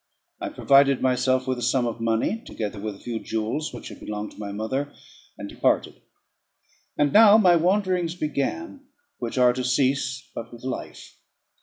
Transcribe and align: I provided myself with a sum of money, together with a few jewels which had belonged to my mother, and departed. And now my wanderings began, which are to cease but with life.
I 0.39 0.49
provided 0.49 0.99
myself 1.03 1.45
with 1.45 1.59
a 1.59 1.61
sum 1.61 1.85
of 1.85 2.01
money, 2.01 2.41
together 2.43 2.79
with 2.79 2.95
a 2.95 2.99
few 2.99 3.19
jewels 3.19 3.71
which 3.71 3.89
had 3.89 3.99
belonged 3.99 4.31
to 4.31 4.39
my 4.39 4.51
mother, 4.51 4.91
and 5.37 5.47
departed. 5.47 6.01
And 6.97 7.13
now 7.13 7.37
my 7.37 7.55
wanderings 7.55 8.15
began, 8.15 8.79
which 9.19 9.37
are 9.37 9.53
to 9.53 9.63
cease 9.63 10.27
but 10.33 10.51
with 10.51 10.63
life. 10.63 11.17